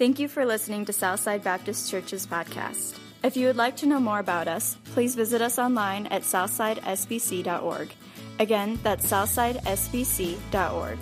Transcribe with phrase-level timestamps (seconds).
[0.00, 2.98] Thank you for listening to Southside Baptist Church's podcast.
[3.22, 7.92] If you would like to know more about us, please visit us online at southsidesbc.org.
[8.38, 10.98] Again, that's southsidesbc.org.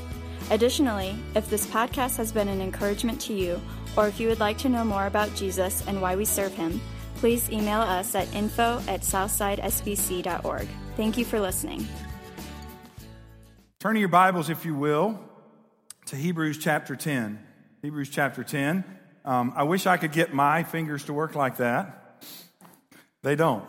[0.50, 3.60] Additionally, if this podcast has been an encouragement to you,
[3.96, 6.80] or if you would like to know more about Jesus and why we serve him,
[7.18, 10.66] please email us at info at southsidesbc.org.
[10.96, 11.86] Thank you for listening.
[13.78, 15.20] Turn to your Bibles, if you will,
[16.06, 17.44] to Hebrews chapter 10.
[17.80, 18.82] Hebrews chapter 10.
[19.24, 22.24] Um, I wish I could get my fingers to work like that.
[23.22, 23.64] They don't.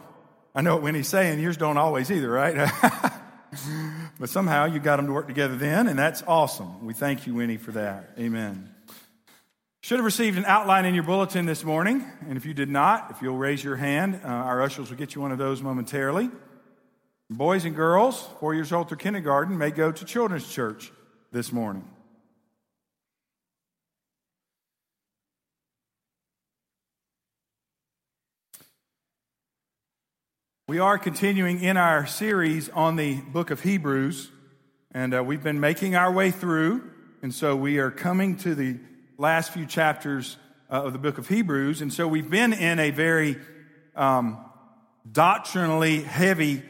[0.55, 2.55] I know what Winnie's saying, yours don't always either, right?
[4.19, 6.85] but somehow you got them to work together then, and that's awesome.
[6.85, 8.15] We thank you, Winnie, for that.
[8.17, 8.73] Amen.
[9.81, 13.11] Should have received an outline in your bulletin this morning, and if you did not,
[13.11, 16.31] if you'll raise your hand, uh, our ushers will get you one of those momentarily.
[17.29, 20.91] Boys and girls, four years old through kindergarten, may go to children's church
[21.31, 21.87] this morning.
[30.69, 34.29] We are continuing in our series on the book of Hebrews,
[34.91, 36.91] and uh, we've been making our way through,
[37.23, 38.77] and so we are coming to the
[39.17, 40.37] last few chapters
[40.69, 43.37] uh, of the book of Hebrews, and so we've been in a very
[43.95, 44.37] um,
[45.11, 46.61] doctrinally heavy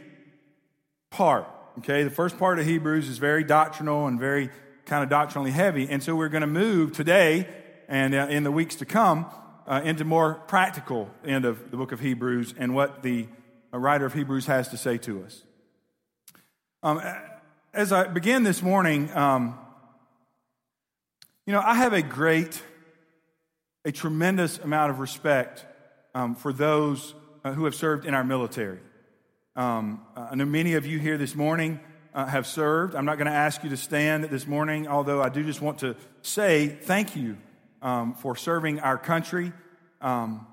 [1.09, 1.45] part.
[1.80, 4.50] Okay, the first part of Hebrews is very doctrinal and very
[4.86, 7.50] kind of doctrinally heavy, and so we're going to move today
[7.89, 9.25] and uh, in the weeks to come
[9.67, 13.27] uh, into more practical end of the book of Hebrews and what the
[13.71, 15.43] a writer of Hebrews has to say to us.
[16.81, 17.01] Um,
[17.73, 19.57] as I begin this morning, um,
[21.45, 22.61] you know, I have a great,
[23.85, 25.65] a tremendous amount of respect
[26.15, 28.79] um, for those uh, who have served in our military.
[29.55, 31.79] Um, I know many of you here this morning
[32.13, 32.95] uh, have served.
[32.95, 35.79] I'm not going to ask you to stand this morning, although I do just want
[35.79, 37.37] to say thank you
[37.81, 39.53] um, for serving our country.
[40.01, 40.47] Um,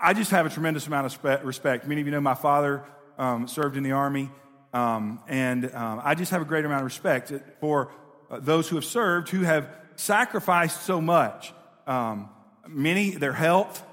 [0.00, 1.86] I just have a tremendous amount of respect.
[1.86, 2.84] Many of you know my father
[3.18, 4.30] um, served in the Army,
[4.72, 7.90] um, and um, I just have a great amount of respect for
[8.30, 11.52] uh, those who have served, who have sacrificed so much.
[11.86, 12.30] Um,
[12.66, 13.84] many, their health,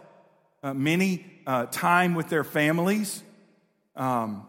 [0.64, 3.24] uh, many, uh, time with their families.
[3.96, 4.46] Um,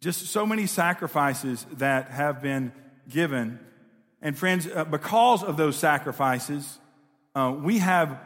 [0.00, 2.72] just so many sacrifices that have been
[3.08, 3.58] given.
[4.20, 6.78] And friends, uh, because of those sacrifices,
[7.34, 8.20] uh, we have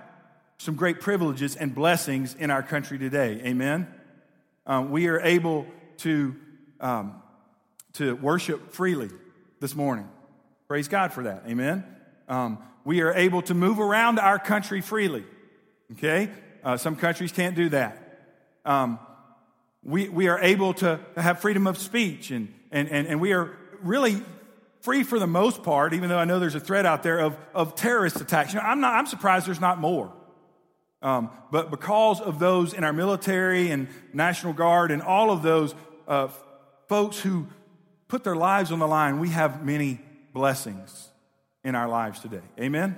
[0.58, 3.41] some great privileges and blessings in our country today.
[3.44, 3.86] Amen.
[4.66, 5.66] Um, we are able
[5.98, 6.36] to
[6.80, 7.22] um,
[7.94, 9.10] to worship freely
[9.60, 10.08] this morning.
[10.68, 11.44] Praise God for that.
[11.48, 11.84] Amen.
[12.28, 15.24] Um, we are able to move around our country freely.
[15.92, 16.30] Okay.
[16.62, 18.20] Uh, some countries can't do that.
[18.64, 18.98] Um,
[19.82, 23.56] we, we are able to have freedom of speech and, and, and, and we are
[23.82, 24.22] really
[24.82, 27.36] free for the most part, even though I know there's a threat out there of,
[27.54, 28.52] of terrorist attacks.
[28.52, 30.12] You know, I'm, not, I'm surprised there's not more.
[31.00, 35.75] Um, but because of those in our military and National Guard and all of those
[36.09, 36.28] uh,
[36.88, 37.47] folks who
[38.09, 40.00] put their lives on the line, we have many
[40.32, 41.09] blessings
[41.62, 42.42] in our lives today.
[42.59, 42.97] Amen?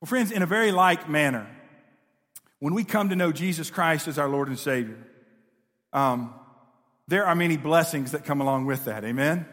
[0.00, 1.46] Well, friends, in a very like manner,
[2.58, 4.98] when we come to know Jesus Christ as our Lord and Savior,
[5.92, 6.34] um,
[7.06, 9.04] there are many blessings that come along with that.
[9.04, 9.46] Amen?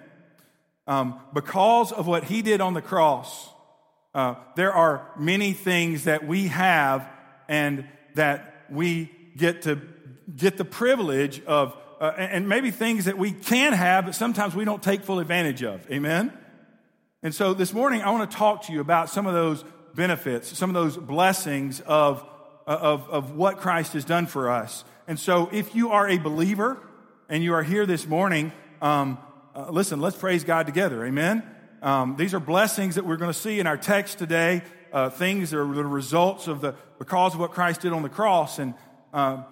[0.87, 3.49] Um, because of what He did on the cross,
[4.15, 7.05] uh, there are many things that we have
[7.49, 9.81] and that we get to
[10.33, 14.63] get the privilege of, uh, and maybe things that we can have, but sometimes we
[14.63, 15.85] don't take full advantage of.
[15.91, 16.31] Amen?
[17.23, 20.57] And so this morning, I want to talk to you about some of those benefits,
[20.57, 22.25] some of those blessings of,
[22.65, 24.85] uh, of, of what Christ has done for us.
[25.09, 26.77] And so if you are a believer
[27.27, 29.17] and you are here this morning, um,
[29.53, 31.05] uh, listen, let's praise God together.
[31.05, 31.43] Amen?
[31.81, 34.63] Um, these are blessings that we're going to see in our text today.
[34.91, 38.09] Uh, things that are the results of the because of what Christ did on the
[38.09, 38.59] cross.
[38.59, 38.73] And
[39.13, 39.43] uh,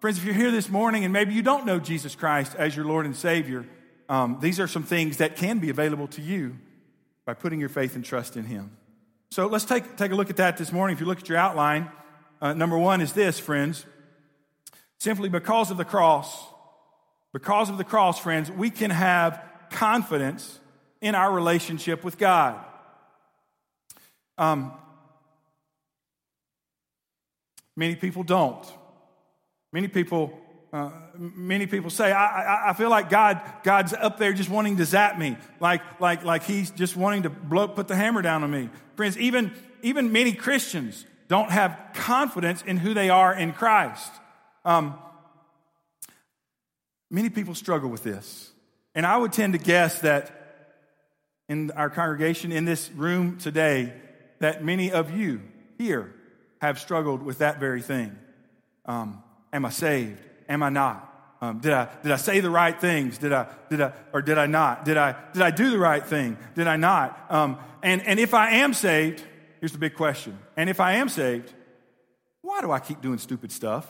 [0.00, 2.84] friends, if you're here this morning and maybe you don't know Jesus Christ as your
[2.84, 3.64] Lord and Savior,
[4.08, 6.56] um, these are some things that can be available to you
[7.24, 8.76] by putting your faith and trust in Him.
[9.30, 10.94] So let's take take a look at that this morning.
[10.94, 11.90] If you look at your outline,
[12.40, 13.86] uh, number one is this, friends.
[14.98, 16.44] Simply because of the cross,
[17.32, 19.40] because of the cross, friends, we can have
[19.70, 20.58] confidence
[21.00, 22.64] in our relationship with God.
[24.36, 24.72] Um,
[27.76, 28.64] many people don't.
[29.72, 30.38] Many people,
[30.72, 34.76] uh, many people say, I, I, I, feel like God, God's up there just wanting
[34.78, 38.44] to zap me, like, like, like He's just wanting to blow, put the hammer down
[38.44, 38.70] on me.
[38.96, 39.52] Friends, even,
[39.82, 44.12] even many Christians don't have confidence in who they are in Christ.
[44.64, 44.98] Um,
[47.10, 48.50] many people struggle with this.
[48.94, 50.37] And I would tend to guess that
[51.48, 53.92] in our congregation, in this room today,
[54.40, 55.40] that many of you
[55.78, 56.14] here
[56.60, 58.16] have struggled with that very thing.
[58.84, 59.22] Um,
[59.52, 60.20] am I saved?
[60.48, 61.04] Am I not?
[61.40, 63.18] Um, did I did I say the right things?
[63.18, 64.84] Did I did I or did I not?
[64.84, 66.36] Did I did I do the right thing?
[66.54, 67.26] Did I not?
[67.30, 69.22] Um, and and if I am saved,
[69.60, 70.36] here's the big question.
[70.56, 71.52] And if I am saved,
[72.42, 73.86] why do I keep doing stupid stuff?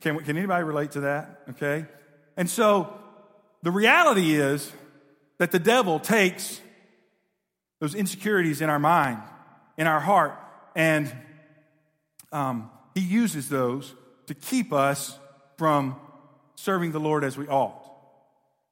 [0.00, 1.40] Can can anybody relate to that?
[1.50, 1.86] Okay,
[2.36, 2.92] and so
[3.62, 4.70] the reality is
[5.38, 6.60] that the devil takes
[7.80, 9.20] those insecurities in our mind,
[9.76, 10.38] in our heart,
[10.74, 11.12] and
[12.32, 13.94] um, he uses those
[14.26, 15.18] to keep us
[15.58, 15.96] from
[16.54, 17.82] serving the Lord as we ought.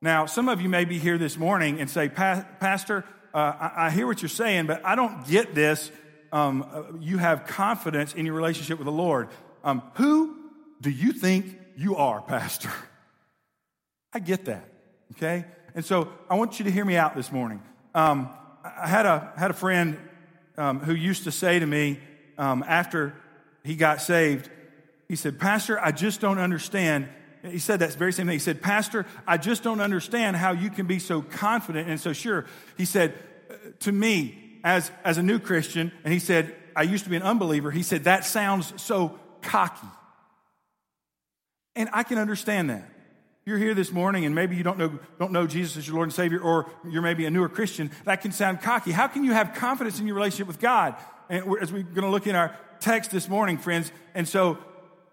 [0.01, 3.91] Now, some of you may be here this morning and say, Pastor, uh, I, I,
[3.91, 5.91] hear what you're saying, but I don't get this.
[6.31, 9.29] Um, uh, you have confidence in your relationship with the Lord.
[9.63, 10.37] Um, who
[10.81, 12.71] do you think you are, Pastor?
[14.13, 14.69] I get that,
[15.13, 15.47] okay?
[15.75, 17.61] And so I want you to hear me out this morning.
[17.95, 18.29] Um,
[18.65, 19.99] I had a, had a friend
[20.57, 21.99] um, who used to say to me
[22.39, 23.15] um, after
[23.65, 24.49] he got saved,
[25.09, 27.09] he said, Pastor, I just don't understand.
[27.43, 28.35] He said that very same thing.
[28.35, 32.13] He said, Pastor, I just don't understand how you can be so confident and so
[32.13, 32.47] sure.
[32.77, 33.15] He said,
[33.81, 37.23] to me, as, as a new Christian, and he said, I used to be an
[37.23, 39.87] unbeliever, he said, that sounds so cocky.
[41.77, 42.89] And I can understand that.
[43.47, 46.09] You're here this morning and maybe you don't know, don't know Jesus as your Lord
[46.09, 47.91] and Savior, or you're maybe a newer Christian.
[48.05, 48.91] That can sound cocky.
[48.91, 50.97] How can you have confidence in your relationship with God?
[51.29, 53.93] And as we're going to look in our text this morning, friends.
[54.15, 54.59] And so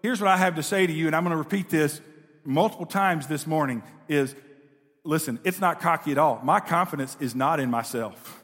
[0.02, 2.00] here's what I have to say to you, and I'm going to repeat this
[2.44, 4.34] multiple times this morning is
[5.04, 6.40] listen, it's not cocky at all.
[6.42, 8.42] My confidence is not in myself.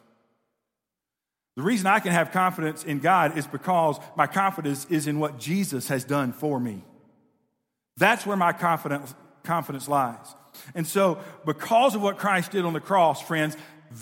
[1.57, 5.39] The reason I can have confidence in God is because my confidence is in what
[5.39, 6.85] Jesus has done for me.
[7.97, 9.13] That's where my confidence,
[9.49, 10.35] confidence lies.
[10.75, 13.57] And so, because of what Christ did on the cross, friends,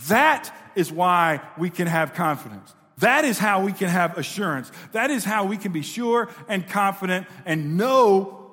[0.09, 2.75] that is why we can have confidence.
[2.99, 4.73] That is how we can have assurance.
[4.93, 8.51] That is how we can be sure and confident and know,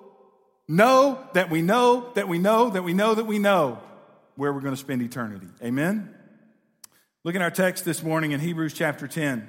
[0.67, 3.81] know that we know that we know that we know that we know
[4.35, 5.47] where we're going to spend eternity.
[5.63, 6.13] Amen?
[7.23, 9.47] Look at our text this morning in Hebrews chapter 10.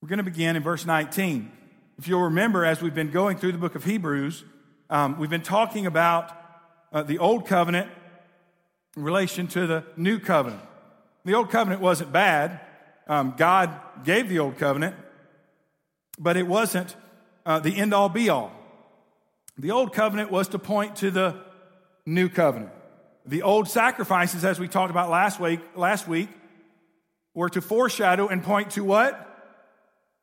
[0.00, 1.50] We're going to begin in verse 19.
[1.98, 4.44] If you'll remember, as we've been going through the book of Hebrews,
[4.88, 6.30] um, we've been talking about
[6.92, 7.90] uh, the old covenant
[8.96, 10.62] in relation to the new covenant.
[11.24, 12.60] The old covenant wasn't bad,
[13.08, 13.70] um, God
[14.04, 14.94] gave the old covenant,
[16.18, 16.94] but it wasn't
[17.44, 18.52] uh, the end all be all.
[19.58, 21.36] The old covenant was to point to the
[22.04, 22.72] new covenant.
[23.24, 26.28] The old sacrifices, as we talked about last week, last week,
[27.34, 29.25] were to foreshadow and point to what?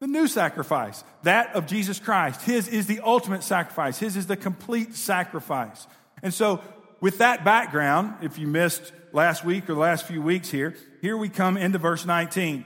[0.04, 2.42] The new sacrifice, that of Jesus Christ.
[2.42, 3.98] His is the ultimate sacrifice.
[3.98, 5.88] His is the complete sacrifice.
[6.22, 6.60] And so,
[7.00, 11.16] with that background, if you missed last week or the last few weeks here, here
[11.16, 12.66] we come into verse 19.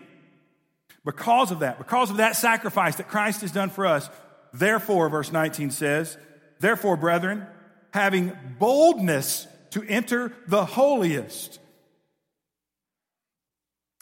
[1.06, 4.10] Because of that, because of that sacrifice that Christ has done for us,
[4.52, 6.18] therefore, verse 19 says,
[6.60, 7.46] therefore, brethren,
[7.94, 11.60] having boldness to enter the holiest.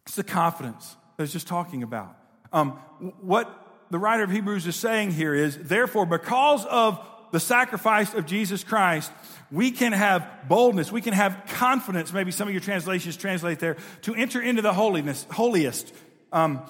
[0.06, 2.16] It's the confidence that I was just talking about.
[2.56, 2.72] Um,
[3.20, 3.52] what
[3.92, 8.64] the writer of Hebrews is saying here is, therefore, because of the sacrifice of Jesus
[8.64, 9.12] Christ,
[9.52, 12.14] we can have boldness, we can have confidence.
[12.14, 15.94] Maybe some of your translations translate there to enter into the holiness, holiest.
[16.32, 16.62] Um,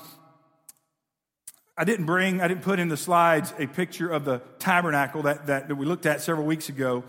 [1.78, 5.46] I didn't bring, I didn't put in the slides a picture of the tabernacle that,
[5.46, 7.04] that, that we looked at several weeks ago.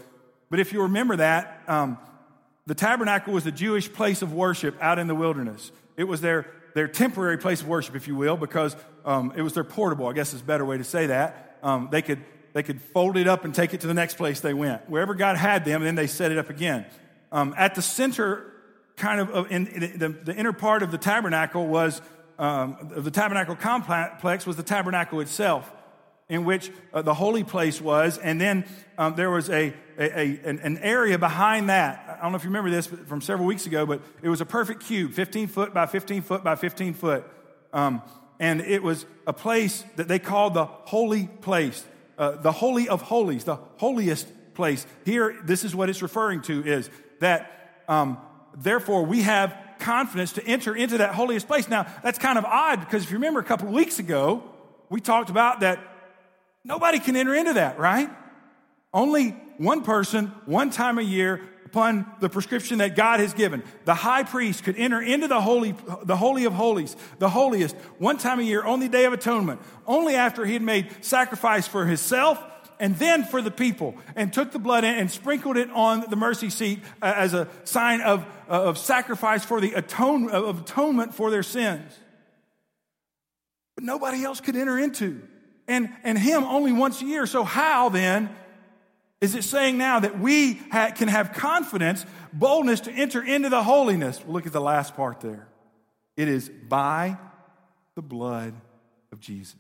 [0.51, 1.97] But if you remember that, um,
[2.67, 5.73] the tabernacle was the Jewish place of worship out in the wilderness.
[5.97, 9.55] It was their, their temporary place of worship, if you will, because um, it was
[9.55, 11.59] their portable, I guess is a better way to say that.
[11.63, 14.41] Um, they, could, they could fold it up and take it to the next place
[14.41, 14.87] they went.
[14.91, 16.85] Wherever God had them, then they set it up again.
[17.33, 18.53] Um, at the center,
[18.97, 22.03] kind of, in, in the, the inner part of the tabernacle was
[22.39, 25.73] um, of the tabernacle complex was the tabernacle itself,
[26.29, 28.65] in which uh, the holy place was, and then
[28.99, 32.19] um, there was a, a, a, an area behind that.
[32.19, 34.47] I don't know if you remember this from several weeks ago, but it was a
[34.47, 37.25] perfect cube, 15 foot by 15 foot by 15 foot.
[37.73, 38.03] Um,
[38.41, 41.85] and it was a place that they called the holy place,
[42.19, 44.85] uh, the holy of holies, the holiest place.
[45.05, 46.91] Here, this is what it's referring to is
[47.21, 48.19] that um,
[48.57, 51.69] therefore we have confidence to enter into that holiest place.
[51.69, 54.43] Now, that's kind of odd because if you remember a couple of weeks ago,
[54.89, 55.79] we talked about that
[56.67, 58.11] nobody can enter into that, right?
[58.93, 63.63] Only one person, one time a year, upon the prescription that God has given.
[63.85, 68.19] The high priest could enter into the holy, the holy of holies, the holiest, one
[68.19, 71.87] time a year, on the day of atonement, only after he had made sacrifice for
[71.87, 72.43] himself
[72.79, 76.51] and then for the people, and took the blood and sprinkled it on the mercy
[76.51, 81.31] seat uh, as a sign of, uh, of sacrifice for the atone, of atonement for
[81.31, 81.91] their sins.
[83.75, 85.23] but nobody else could enter into.
[85.69, 87.27] And, and him only once a year.
[87.27, 88.31] So, how then
[89.21, 93.63] is it saying now that we ha- can have confidence, boldness to enter into the
[93.63, 94.23] holiness?
[94.27, 95.49] Look at the last part there.
[96.17, 97.17] It is by
[97.95, 98.55] the blood
[99.13, 99.57] of Jesus.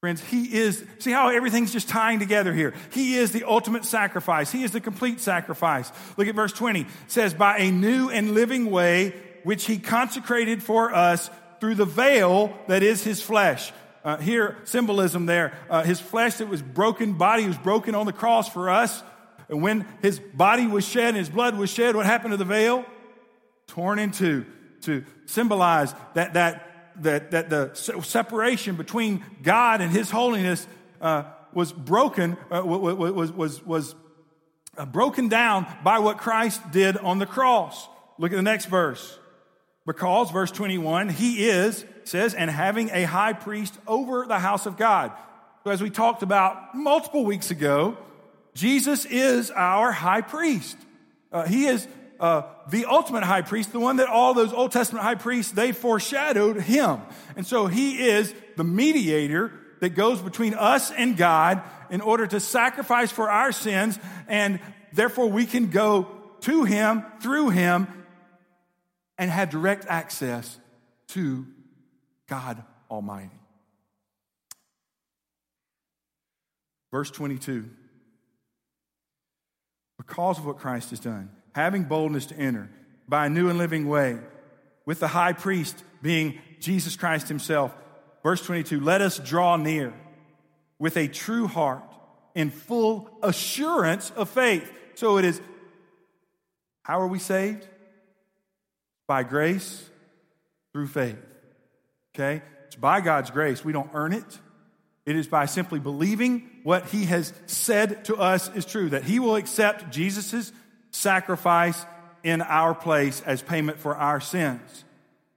[0.00, 2.72] Friends, He is, see how everything's just tying together here.
[2.90, 4.50] He is the ultimate sacrifice.
[4.50, 5.90] He is the complete sacrifice.
[6.16, 6.82] Look at verse 20.
[6.82, 11.84] It says, by a new and living way, which He consecrated for us through the
[11.84, 13.72] veil that is His flesh.
[14.04, 15.52] Uh, here, symbolism there.
[15.68, 19.02] Uh, his flesh that was broken, body was broken on the cross for us.
[19.48, 22.44] And when his body was shed and his blood was shed, what happened to the
[22.44, 22.84] veil?
[23.66, 24.46] Torn in two
[24.82, 30.66] to symbolize that, that that, that the separation between God and His holiness
[31.00, 33.94] uh, was broken, uh, was, was, was
[34.76, 37.88] uh, broken down by what Christ did on the cross.
[38.18, 39.18] Look at the next verse.
[39.86, 44.76] Because, verse 21, He is, says, and having a high priest over the house of
[44.76, 45.12] God.
[45.64, 47.96] So, as we talked about multiple weeks ago,
[48.54, 50.76] Jesus is our high priest.
[51.32, 51.86] Uh, he is
[52.18, 55.72] uh, the ultimate high priest, the one that all those Old Testament high priests, they
[55.72, 57.00] foreshadowed him.
[57.36, 62.40] And so he is the mediator that goes between us and God in order to
[62.40, 63.98] sacrifice for our sins.
[64.28, 64.60] And
[64.92, 66.08] therefore we can go
[66.42, 67.88] to him, through him,
[69.16, 70.58] and have direct access
[71.08, 71.46] to
[72.30, 73.38] God Almighty.
[76.92, 77.68] Verse 22
[79.98, 82.70] Because of what Christ has done, having boldness to enter
[83.08, 84.18] by a new and living way,
[84.86, 87.74] with the high priest being Jesus Christ himself.
[88.22, 89.92] Verse 22 let us draw near
[90.78, 91.82] with a true heart
[92.34, 94.70] in full assurance of faith.
[94.94, 95.40] So it is,
[96.82, 97.66] how are we saved?
[99.08, 99.84] By grace
[100.72, 101.18] through faith.
[102.20, 102.42] Okay?
[102.66, 103.64] It's by God's grace.
[103.64, 104.38] We don't earn it.
[105.06, 109.18] It is by simply believing what He has said to us is true, that He
[109.18, 110.52] will accept Jesus'
[110.90, 111.84] sacrifice
[112.22, 114.84] in our place as payment for our sins.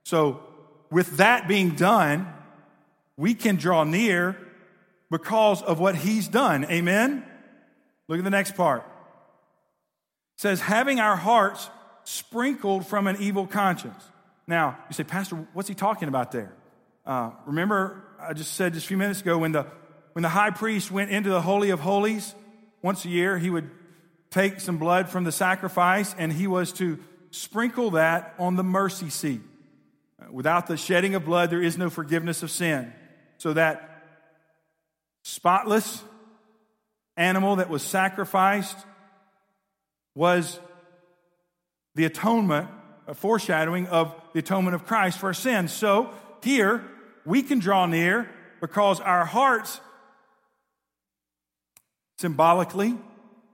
[0.04, 0.42] So,
[0.90, 2.32] with that being done,
[3.16, 4.36] we can draw near
[5.10, 6.64] because of what he's done.
[6.66, 7.24] Amen?
[8.06, 8.82] Look at the next part.
[10.36, 11.70] It says, having our hearts
[12.04, 14.02] sprinkled from an evil conscience.
[14.46, 16.52] Now, you say, Pastor, what's he talking about there?
[17.06, 19.66] Uh, remember, I just said just a few minutes ago when the,
[20.12, 22.34] when the high priest went into the Holy of Holies
[22.82, 23.70] once a year, he would
[24.30, 26.98] take some blood from the sacrifice and he was to
[27.30, 29.42] sprinkle that on the mercy seat.
[30.30, 32.92] Without the shedding of blood, there is no forgiveness of sin.
[33.36, 34.02] So that
[35.22, 36.02] spotless
[37.16, 38.78] animal that was sacrificed
[40.14, 40.58] was
[41.94, 42.68] the atonement,
[43.06, 45.72] a foreshadowing of the atonement of Christ for our sins.
[45.72, 46.10] So
[46.42, 46.84] here,
[47.24, 48.28] we can draw near
[48.60, 49.80] because our hearts
[52.18, 52.96] symbolically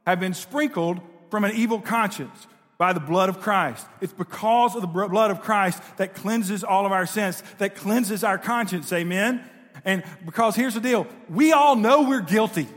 [0.07, 1.01] have been sprinkled
[1.31, 2.47] from an evil conscience
[2.79, 3.87] by the blood of Christ.
[4.01, 8.25] It's because of the blood of Christ that cleanses all of our sins, that cleanses
[8.25, 8.93] our conscience.
[8.93, 9.45] Amen?
[9.85, 12.69] And because here's the deal we all know we're guilty.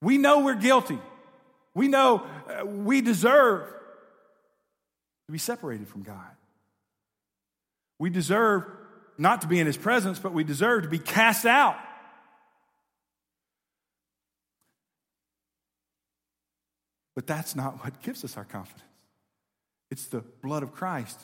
[0.00, 0.98] We know we're guilty.
[1.74, 3.68] We know uh, we deserve
[5.26, 6.30] to be separated from God.
[7.98, 8.64] We deserve
[9.16, 11.76] not to be in His presence, but we deserve to be cast out.
[17.14, 18.82] But that's not what gives us our confidence.
[19.90, 21.20] It's the blood of Christ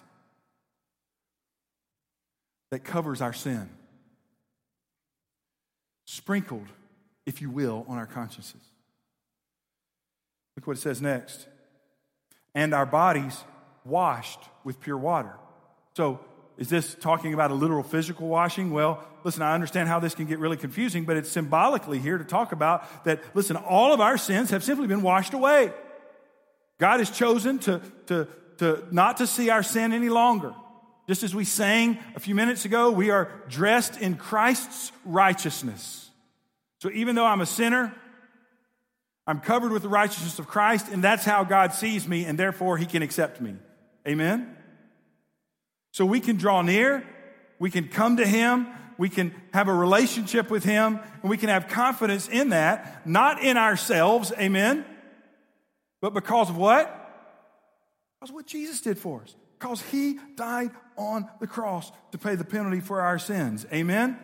[2.71, 3.69] that covers our sin,
[6.07, 6.69] sprinkled,
[7.27, 8.61] if you will, on our consciences.
[10.57, 11.47] Look what it says next.
[12.55, 13.43] And our bodies
[13.85, 15.35] washed with pure water.
[15.97, 16.21] So,
[16.61, 18.71] is this talking about a literal physical washing?
[18.71, 22.25] Well, listen, I understand how this can get really confusing, but it's symbolically here to
[22.25, 25.73] talk about that, listen, all of our sins have simply been washed away.
[26.77, 30.55] God has chosen to, to, to not to see our sin any longer.
[31.09, 36.11] Just as we sang a few minutes ago, we are dressed in Christ's righteousness.
[36.81, 37.95] So even though I'm a sinner,
[39.27, 42.77] I'm covered with the righteousness of Christ, and that's how God sees me, and therefore
[42.77, 43.57] he can accept me.
[44.07, 44.57] Amen?
[45.93, 47.05] So we can draw near,
[47.59, 48.67] we can come to Him,
[48.97, 53.43] we can have a relationship with Him, and we can have confidence in that, not
[53.43, 54.85] in ourselves, amen,
[56.01, 56.97] but because of what?
[58.21, 59.35] Because what Jesus did for us.
[59.59, 63.67] Because He died on the cross to pay the penalty for our sins.
[63.73, 64.19] Amen?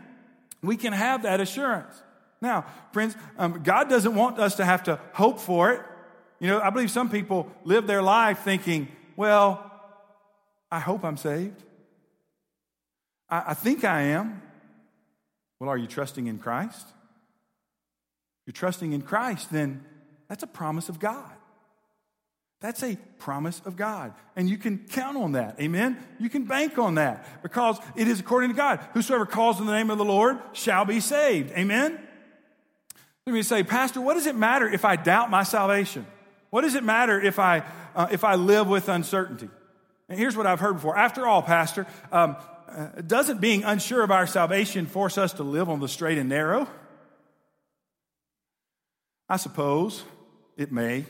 [0.63, 2.03] We can have that assurance.
[2.41, 5.83] Now, friends, um, God doesn't want us to have to hope for it.
[6.39, 9.66] You know, I believe some people live their life thinking, well,
[10.71, 11.63] I hope I'm saved.
[13.29, 14.43] I, I think I am.
[15.59, 16.87] Well, are you trusting in Christ?
[16.87, 19.85] If you're trusting in Christ, then
[20.29, 21.33] that's a promise of God.
[22.61, 24.15] That's a promise of God.
[24.35, 25.61] And you can count on that.
[25.61, 25.99] Amen?
[26.19, 28.81] You can bank on that because it is according to God.
[28.95, 31.53] Whosoever calls in the name of the Lord shall be saved.
[31.53, 31.99] Amen?
[33.27, 36.07] Let me say, Pastor, what does it matter if I doubt my salvation?
[36.51, 37.63] What does it matter if I,
[37.95, 39.51] uh, if I live with uncertainty?
[40.09, 40.97] And here's what I've heard before.
[40.97, 42.37] After all, Pastor, um,
[42.69, 46.29] uh, doesn't being unsure of our salvation force us to live on the straight and
[46.29, 46.69] narrow?
[49.29, 50.05] I suppose
[50.57, 51.05] it may.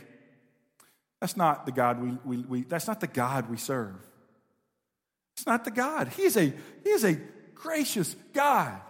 [1.20, 3.96] That's not the God we, we, we, that's not the God we serve.
[5.36, 6.08] It's not the God.
[6.08, 7.18] He is a, he is a
[7.54, 8.80] gracious God.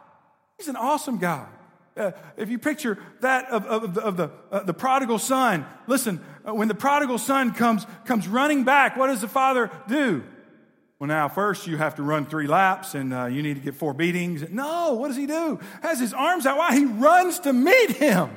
[0.59, 1.49] He's an awesome God.
[1.97, 6.21] Uh, if you picture that of, of, the, of the, uh, the prodigal son, listen,
[6.47, 10.23] uh, when the prodigal son comes, comes running back, what does the father do?
[10.99, 13.75] Well, now, first you have to run three laps and uh, you need to get
[13.75, 14.49] four beatings.
[14.51, 15.59] No, what does he do?
[15.83, 16.75] Has his arms out wide.
[16.75, 18.31] He runs to meet him.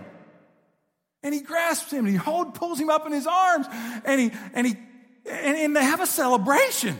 [1.22, 3.68] And he grasps him and he hold, pulls him up in his arms
[4.06, 4.78] and he, and he,
[5.30, 6.98] and, and they have a celebration.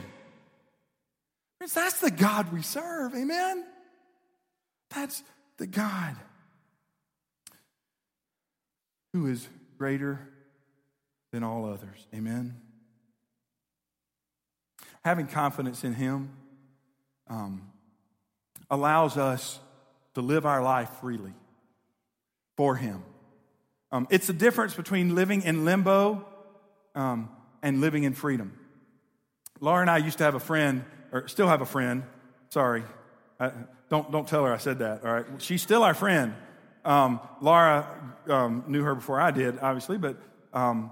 [1.58, 3.14] That's the God we serve.
[3.14, 3.64] Amen.
[4.90, 5.22] That's
[5.56, 6.16] the God
[9.12, 9.48] who is
[9.78, 10.20] greater
[11.32, 12.06] than all others.
[12.14, 12.60] Amen.
[15.04, 16.30] Having confidence in Him
[17.28, 17.70] um,
[18.70, 19.58] allows us
[20.14, 21.32] to live our life freely
[22.56, 23.02] for Him.
[23.92, 26.24] Um, it's the difference between living in limbo
[26.94, 27.30] um,
[27.62, 28.52] and living in freedom.
[29.60, 32.04] Laura and I used to have a friend, or still have a friend.
[32.50, 32.84] Sorry,
[33.38, 33.52] I,
[33.88, 35.04] don't don't tell her I said that.
[35.04, 36.34] All right, she's still our friend.
[36.84, 37.86] Um, Laura
[38.28, 40.16] um, knew her before I did, obviously, but
[40.52, 40.90] um,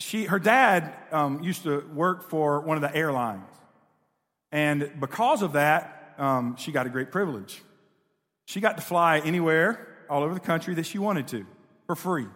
[0.00, 3.44] she, her dad um, used to work for one of the airlines.
[4.50, 7.62] And because of that, um, she got a great privilege.
[8.46, 11.46] She got to fly anywhere all over the country that she wanted to
[11.86, 12.26] for free.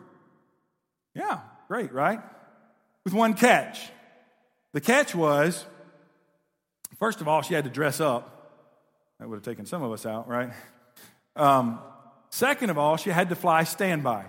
[1.14, 2.20] Yeah, great, right?
[3.04, 3.80] With one catch.
[4.72, 5.64] The catch was,
[6.98, 8.28] first of all, she had to dress up.
[9.18, 10.50] That would have taken some of us out, right?
[11.36, 11.78] Um,
[12.30, 14.26] second of all, she had to fly standby.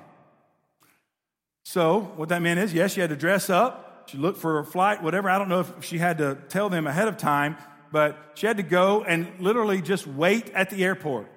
[1.63, 4.09] So, what that meant is, yes, she had to dress up.
[4.09, 5.29] She looked for a flight, whatever.
[5.29, 7.57] I don't know if she had to tell them ahead of time,
[7.91, 11.31] but she had to go and literally just wait at the airport.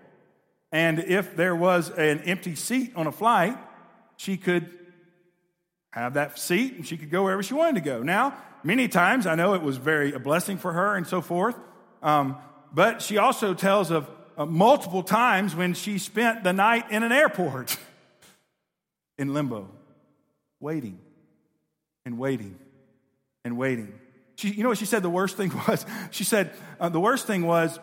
[0.73, 3.57] And if there was an empty seat on a flight,
[4.17, 4.69] she could
[5.93, 8.03] have that seat and she could go wherever she wanted to go.
[8.03, 11.57] Now, many times I know it was very a blessing for her and so forth,
[12.03, 12.37] um,
[12.75, 17.13] but she also tells of uh, multiple times when she spent the night in an
[17.13, 17.77] airport
[19.19, 19.71] in limbo,
[20.61, 20.99] waiting
[22.05, 22.59] and waiting
[23.45, 23.99] and waiting.
[24.37, 25.87] She, you know what she said the worst thing was?
[26.11, 27.79] She said uh, the worst thing was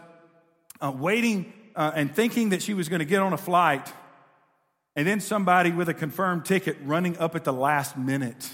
[0.80, 3.92] uh, waiting uh, and thinking that she was going to get on a flight,
[4.96, 8.50] and then somebody with a confirmed ticket running up at the last minute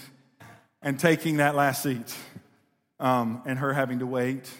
[0.80, 2.16] and taking that last seat,
[2.98, 4.50] um, and her having to wait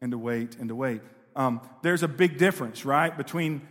[0.00, 1.02] and to wait and to wait.
[1.38, 3.66] Um, there's a big difference, right, between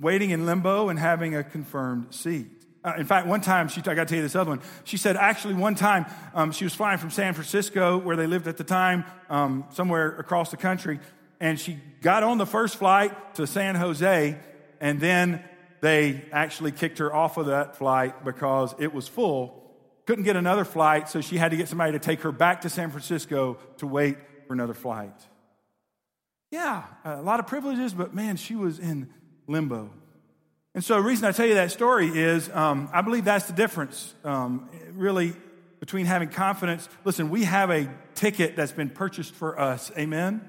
[0.00, 2.46] waiting in limbo and having a confirmed seat.
[2.84, 4.60] Uh, in fact, one time, she, I got to tell you this other one.
[4.84, 8.46] She said, actually, one time um, she was flying from San Francisco, where they lived
[8.46, 11.00] at the time, um, somewhere across the country,
[11.40, 14.38] and she got on the first flight to San Jose,
[14.80, 15.42] and then
[15.80, 19.60] they actually kicked her off of that flight because it was full.
[20.06, 22.70] Couldn't get another flight, so she had to get somebody to take her back to
[22.70, 25.14] San Francisco to wait for another flight.
[26.54, 29.08] Yeah, a lot of privileges, but man, she was in
[29.48, 29.90] limbo.
[30.72, 33.54] And so, the reason I tell you that story is um, I believe that's the
[33.54, 35.32] difference, um, really,
[35.80, 36.88] between having confidence.
[37.04, 39.90] Listen, we have a ticket that's been purchased for us.
[39.98, 40.48] Amen?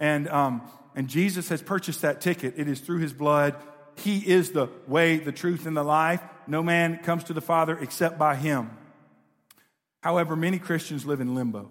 [0.00, 0.62] And, um,
[0.96, 2.54] and Jesus has purchased that ticket.
[2.56, 3.54] It is through his blood.
[3.94, 6.22] He is the way, the truth, and the life.
[6.48, 8.68] No man comes to the Father except by him.
[10.02, 11.70] However, many Christians live in limbo.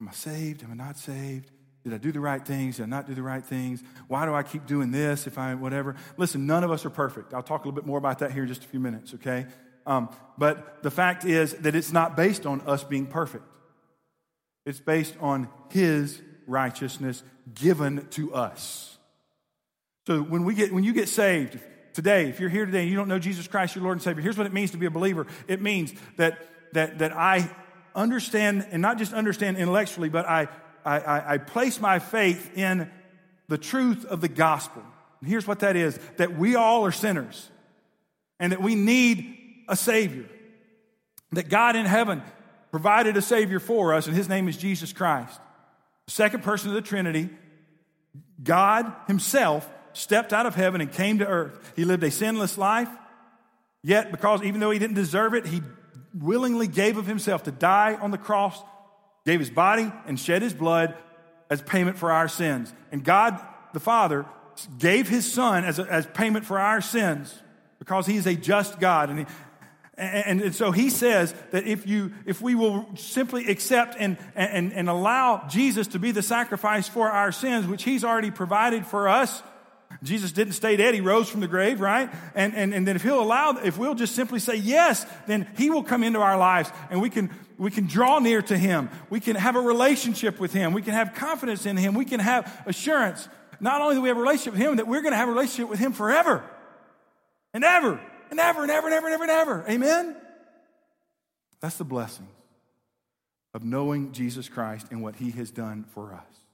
[0.00, 0.64] Am I saved?
[0.64, 1.52] Am I not saved?
[1.88, 2.76] Did I do the right things?
[2.76, 3.82] Did I not do the right things?
[4.08, 5.96] Why do I keep doing this if I, whatever?
[6.16, 7.32] Listen, none of us are perfect.
[7.32, 9.46] I'll talk a little bit more about that here in just a few minutes, okay?
[9.86, 13.44] Um, but the fact is that it's not based on us being perfect,
[14.66, 17.22] it's based on His righteousness
[17.54, 18.98] given to us.
[20.06, 21.58] So when, we get, when you get saved,
[21.94, 24.22] today, if you're here today and you don't know Jesus Christ, your Lord and Savior,
[24.22, 26.38] here's what it means to be a believer it means that,
[26.72, 27.50] that, that I
[27.94, 30.48] understand, and not just understand intellectually, but I
[30.84, 32.90] I, I, I place my faith in
[33.48, 34.82] the truth of the gospel.
[35.20, 37.50] And here's what that is that we all are sinners
[38.38, 39.36] and that we need
[39.68, 40.26] a Savior.
[41.32, 42.22] That God in heaven
[42.70, 45.38] provided a Savior for us, and His name is Jesus Christ.
[46.06, 47.28] The second person of the Trinity,
[48.42, 51.72] God Himself stepped out of heaven and came to earth.
[51.76, 52.88] He lived a sinless life,
[53.82, 55.62] yet, because even though He didn't deserve it, He
[56.14, 58.58] willingly gave of Himself to die on the cross,
[59.28, 60.96] gave His body, and shed His blood
[61.50, 62.72] as payment for our sins.
[62.90, 63.38] And God
[63.74, 64.24] the Father
[64.78, 67.42] gave His Son as, a, as payment for our sins
[67.78, 69.10] because He is a just God.
[69.10, 69.26] And he,
[69.98, 74.72] and, and, so he says that if you, if we will simply accept and, and,
[74.72, 79.08] and allow Jesus to be the sacrifice for our sins, which he's already provided for
[79.08, 79.42] us,
[80.02, 80.94] Jesus didn't stay dead.
[80.94, 82.08] He rose from the grave, right?
[82.34, 85.70] And, and, and then if he'll allow, if we'll just simply say yes, then he
[85.70, 88.90] will come into our lives and we can, we can draw near to him.
[89.10, 90.72] We can have a relationship with him.
[90.72, 91.94] We can have confidence in him.
[91.94, 93.28] We can have assurance.
[93.60, 95.32] Not only do we have a relationship with him, that we're going to have a
[95.32, 96.44] relationship with him forever
[97.52, 99.64] and ever and ever and ever and ever and ever and ever.
[99.68, 100.16] Amen?
[101.60, 102.28] That's the blessing
[103.52, 106.47] of knowing Jesus Christ and what he has done for us.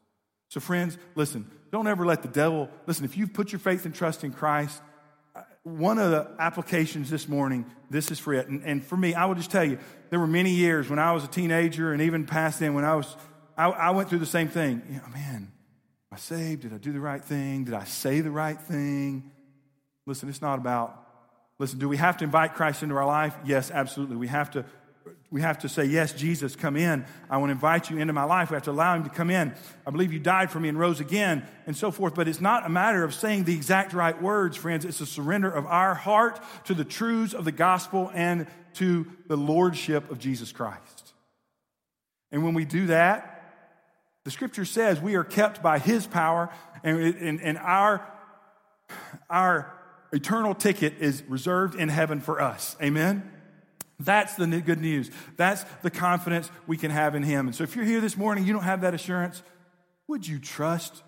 [0.54, 3.92] So, friends, listen, don't ever let the devil, listen, if you've put your faith and
[3.92, 4.80] trust in Christ,
[5.34, 8.46] uh, one of the applications this morning, this is for it.
[8.46, 11.10] And, and for me, I will just tell you, there were many years when I
[11.10, 13.16] was a teenager and even past then when I was,
[13.58, 14.80] I, I went through the same thing.
[14.88, 15.50] You man,
[16.12, 16.62] I saved?
[16.62, 17.64] Did I do the right thing?
[17.64, 19.32] Did I say the right thing?
[20.06, 21.00] Listen, it's not about
[21.58, 23.34] Listen, do we have to invite Christ into our life?
[23.44, 24.16] Yes, absolutely.
[24.16, 24.64] We have to
[25.34, 27.04] we have to say, Yes, Jesus, come in.
[27.28, 28.50] I want to invite you into my life.
[28.50, 29.52] We have to allow him to come in.
[29.84, 32.14] I believe you died for me and rose again, and so forth.
[32.14, 34.84] But it's not a matter of saying the exact right words, friends.
[34.84, 39.36] It's a surrender of our heart to the truths of the gospel and to the
[39.36, 41.12] lordship of Jesus Christ.
[42.30, 43.42] And when we do that,
[44.22, 46.48] the scripture says we are kept by his power,
[46.84, 48.06] and, and, and our,
[49.28, 49.74] our
[50.12, 52.76] eternal ticket is reserved in heaven for us.
[52.80, 53.32] Amen?
[54.00, 55.10] That's the good news.
[55.36, 57.46] That's the confidence we can have in Him.
[57.46, 59.42] And so if you're here this morning, you don't have that assurance,
[60.08, 61.02] would you trust?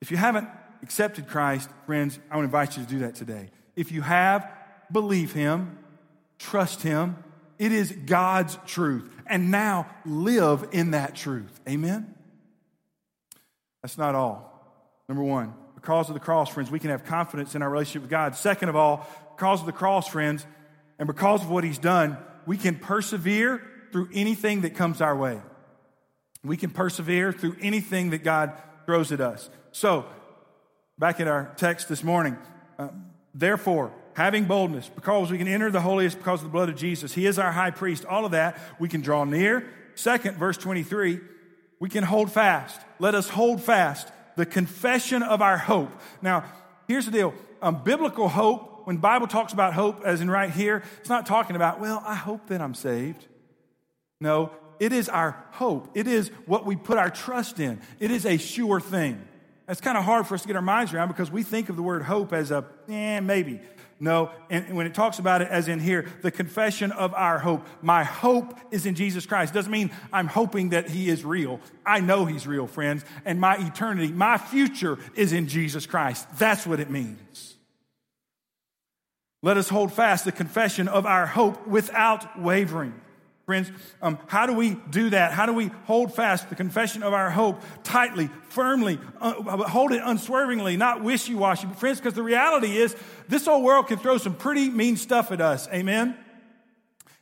[0.00, 0.48] If you haven't
[0.82, 3.50] accepted Christ, friends, I would invite you to do that today.
[3.76, 4.50] If you have,
[4.92, 5.78] believe Him,
[6.38, 7.16] trust Him.
[7.58, 9.10] It is God's truth.
[9.26, 11.60] And now live in that truth.
[11.68, 12.14] Amen?
[13.82, 14.46] That's not all.
[15.08, 18.10] Number one, because of the cross, friends, we can have confidence in our relationship with
[18.10, 18.36] God.
[18.36, 20.46] Second of all, because of the cross, friends,
[21.00, 25.40] and because of what He's done, we can persevere through anything that comes our way.
[26.44, 28.52] We can persevere through anything that God
[28.86, 29.50] throws at us.
[29.72, 30.06] So,
[30.98, 32.36] back in our text this morning,
[32.78, 32.88] uh,
[33.34, 37.14] therefore, having boldness, because we can enter the holiest because of the blood of Jesus,
[37.14, 39.68] He is our high priest, all of that, we can draw near.
[39.94, 41.18] Second, verse 23,
[41.78, 42.78] we can hold fast.
[42.98, 45.90] Let us hold fast the confession of our hope.
[46.20, 46.44] Now,
[46.86, 50.82] here's the deal um, biblical hope, when Bible talks about hope, as in right here,
[50.98, 53.24] it's not talking about, well, I hope that I'm saved.
[54.20, 54.50] No,
[54.80, 55.92] it is our hope.
[55.94, 57.80] It is what we put our trust in.
[58.00, 59.22] It is a sure thing.
[59.68, 61.76] That's kind of hard for us to get our minds around because we think of
[61.76, 63.60] the word hope as a, eh, maybe.
[64.00, 67.64] No, and when it talks about it, as in here, the confession of our hope.
[67.82, 69.54] My hope is in Jesus Christ.
[69.54, 71.60] Doesn't mean I'm hoping that He is real.
[71.86, 73.04] I know He's real, friends.
[73.24, 76.26] And my eternity, my future is in Jesus Christ.
[76.40, 77.56] That's what it means.
[79.42, 82.94] Let us hold fast the confession of our hope without wavering.
[83.46, 85.32] Friends, um, how do we do that?
[85.32, 89.32] How do we hold fast the confession of our hope tightly, firmly, uh,
[89.66, 91.66] hold it unswervingly, not wishy washy?
[91.76, 92.94] Friends, because the reality is
[93.28, 95.66] this whole world can throw some pretty mean stuff at us.
[95.72, 96.16] Amen?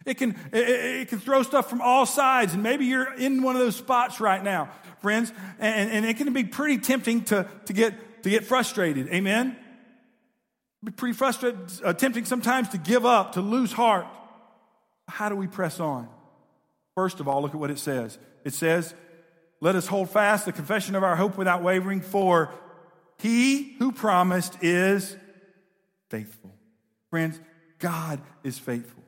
[0.04, 3.56] It can, it, it can throw stuff from all sides, and maybe you're in one
[3.56, 7.72] of those spots right now, friends, and, and it can be pretty tempting to, to,
[7.72, 9.08] get, to get frustrated.
[9.08, 9.56] Amen?
[10.84, 14.06] Be pretty frustrated, attempting sometimes to give up, to lose heart.
[15.08, 16.08] How do we press on?
[16.94, 18.18] First of all, look at what it says.
[18.44, 18.94] It says,
[19.60, 22.52] Let us hold fast the confession of our hope without wavering, for
[23.18, 25.16] he who promised is
[26.10, 26.54] faithful.
[27.10, 27.40] Friends,
[27.78, 29.02] God is faithful.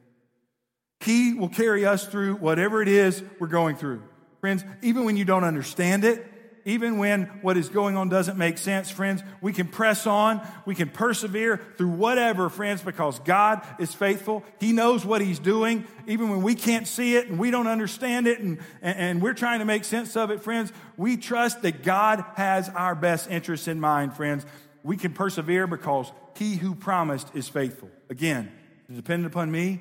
[1.01, 4.03] He will carry us through whatever it is we're going through.
[4.41, 6.25] Friends, even when you don't understand it,
[6.65, 10.47] even when what is going on doesn't make sense, friends, we can press on.
[10.67, 14.45] We can persevere through whatever, friends, because God is faithful.
[14.59, 15.87] He knows what He's doing.
[16.07, 19.61] Even when we can't see it and we don't understand it and, and we're trying
[19.61, 23.81] to make sense of it, friends, we trust that God has our best interests in
[23.81, 24.45] mind, friends.
[24.83, 27.91] We can persevere because He who promised is faithful.
[28.09, 28.53] Again,
[28.93, 29.81] dependent upon me,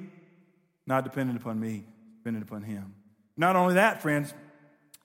[0.85, 1.83] not dependent upon me,
[2.19, 2.93] dependent upon Him.
[3.35, 4.33] Not only that, friends,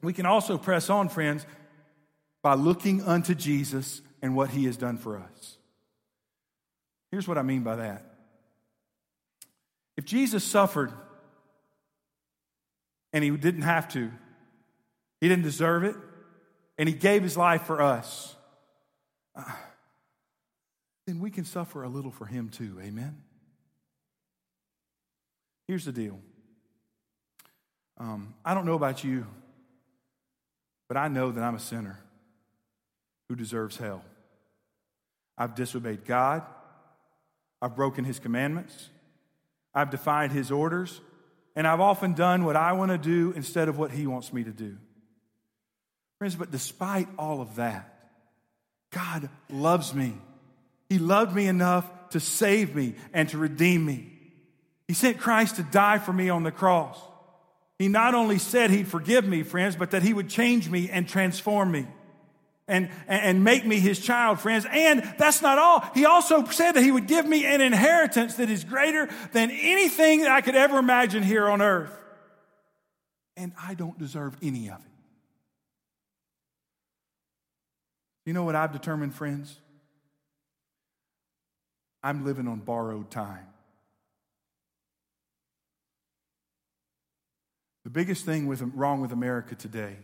[0.02, 1.46] we can also press on, friends,
[2.44, 5.57] by looking unto Jesus and what he has done for us.
[7.11, 8.04] Here's what I mean by that.
[9.96, 10.92] If Jesus suffered
[13.14, 14.11] and he didn't have to,
[15.22, 15.96] he didn't deserve it,
[16.76, 18.37] and he gave his life for us,
[19.35, 19.44] uh,
[21.07, 22.78] then we can suffer a little for him too.
[22.83, 23.22] Amen?
[25.66, 26.20] Here's the deal
[27.96, 29.26] um, I don't know about you,
[30.88, 32.03] but I know that I'm a sinner
[33.35, 34.05] who deserves hell.
[35.37, 36.42] I've disobeyed God,
[37.61, 38.90] I've broken his commandments,
[39.75, 41.01] I've defied his orders,
[41.57, 44.44] and I've often done what I want to do instead of what he wants me
[44.44, 44.77] to do.
[46.18, 47.92] Friends, but despite all of that,
[48.92, 50.14] God loves me.
[50.88, 54.12] He loved me enough to save me and to redeem me.
[54.87, 57.01] He sent Christ to die for me on the cross.
[57.81, 61.09] He not only said he'd forgive me, friends, but that he would change me and
[61.09, 61.88] transform me
[62.66, 64.66] and, and make me his child, friends.
[64.70, 65.85] And that's not all.
[65.94, 70.22] He also said that he would give me an inheritance that is greater than anything
[70.22, 71.92] that I could ever imagine here on earth.
[73.37, 74.90] And I don't deserve any of it.
[78.24, 79.59] You know what I've determined, friends?
[82.03, 83.46] I'm living on borrowed time.
[87.85, 89.96] The biggest thing with, wrong with America today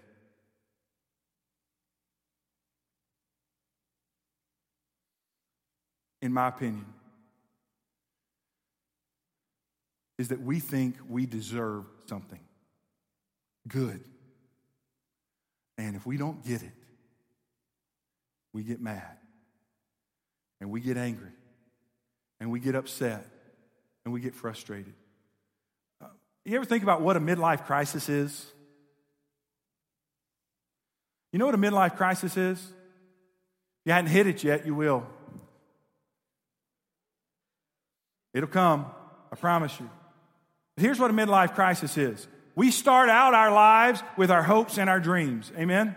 [6.23, 6.87] in my opinion,
[10.19, 12.41] is that we think we deserve something
[13.67, 14.05] good.
[15.79, 16.73] And if we don't get it,
[18.53, 19.17] we get mad
[20.61, 21.33] and we get angry
[22.39, 23.27] and we get upset
[24.05, 24.93] and we get frustrated.
[26.03, 26.09] Uh,
[26.45, 28.47] you ever think about what a midlife crisis is?
[31.33, 32.59] You know what a midlife crisis is?
[32.59, 35.07] If you hadn't hit it yet, you will.
[38.33, 38.87] It'll come,
[39.33, 39.89] I promise you.
[40.77, 44.79] But here's what a midlife crisis is we start out our lives with our hopes
[44.79, 45.51] and our dreams.
[45.57, 45.97] Amen?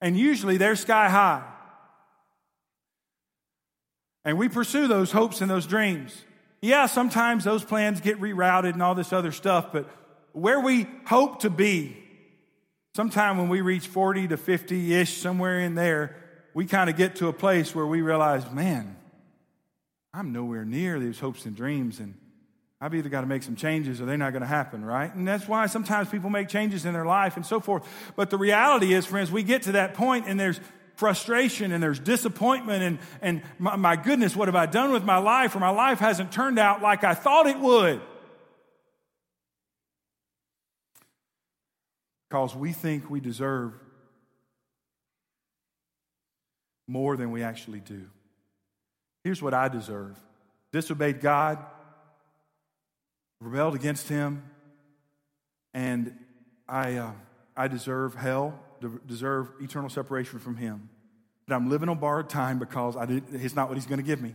[0.00, 1.44] And usually they're sky high.
[4.24, 6.24] And we pursue those hopes and those dreams.
[6.60, 9.90] Yeah, sometimes those plans get rerouted and all this other stuff, but
[10.32, 11.96] where we hope to be,
[12.94, 16.16] sometime when we reach 40 to 50 ish, somewhere in there,
[16.54, 18.96] we kind of get to a place where we realize, man,
[20.14, 22.14] I'm nowhere near these hopes and dreams, and
[22.80, 25.14] I've either got to make some changes or they're not going to happen, right?
[25.14, 27.86] And that's why sometimes people make changes in their life and so forth.
[28.16, 30.60] But the reality is, friends, we get to that point and there's
[30.96, 35.18] frustration and there's disappointment and, and my, my goodness, what have I done with my
[35.18, 35.54] life?
[35.54, 38.00] Or my life hasn't turned out like I thought it would.
[42.28, 43.74] Because we think we deserve
[46.88, 48.08] more than we actually do.
[49.24, 50.18] Here's what I deserve
[50.72, 51.58] disobeyed God,
[53.40, 54.42] rebelled against Him,
[55.74, 56.16] and
[56.68, 57.12] I, uh,
[57.56, 58.58] I deserve hell,
[59.06, 60.88] deserve eternal separation from Him.
[61.46, 64.06] But I'm living on borrowed time because I did, it's not what He's going to
[64.06, 64.34] give me.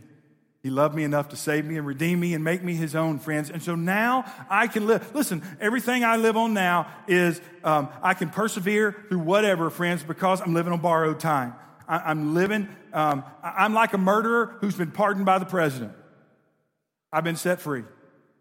[0.62, 3.20] He loved me enough to save me and redeem me and make me his own,
[3.20, 3.48] friends.
[3.48, 5.14] And so now I can live.
[5.14, 10.40] Listen, everything I live on now is um, I can persevere through whatever, friends, because
[10.40, 11.54] I'm living on borrowed time.
[11.88, 15.92] I, am living, um, I'm like a murderer who's been pardoned by the president.
[17.10, 17.84] I've been set free.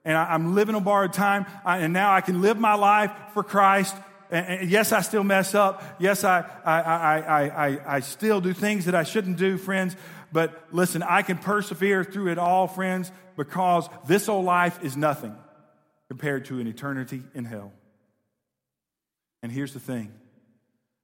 [0.03, 3.11] And I, am living on borrowed time, I, and now I can live my life
[3.33, 3.95] for Christ.
[4.29, 5.81] And, and yes, I still mess up.
[5.99, 9.95] Yes, I, I, I, I, I still do things that I shouldn't do, friends.
[10.33, 15.35] But listen, I can persevere through it all, friends, because this old life is nothing
[16.09, 17.71] compared to an eternity in hell.
[19.41, 20.11] And here's the thing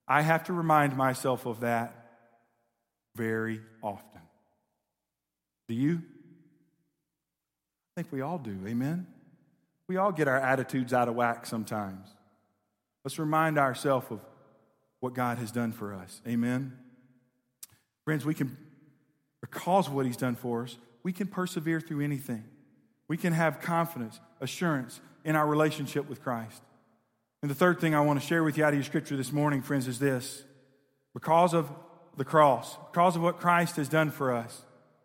[0.07, 2.02] I have to remind myself of that
[3.15, 4.21] very often.
[5.67, 6.01] Do you?
[7.91, 8.57] I think we all do.
[8.67, 9.07] Amen?
[9.87, 12.07] We all get our attitudes out of whack sometimes.
[13.03, 14.19] Let's remind ourselves of
[14.99, 16.21] what God has done for us.
[16.27, 16.77] Amen?
[18.05, 18.57] Friends, we can,
[19.41, 22.45] because of what He's done for us, we can persevere through anything.
[23.07, 26.61] We can have confidence, assurance in our relationship with Christ.
[27.41, 29.33] And the third thing I want to share with you out of your scripture this
[29.33, 30.43] morning, friends, is this.
[31.13, 31.69] Because of
[32.17, 34.61] the cross, because of what Christ has done for us,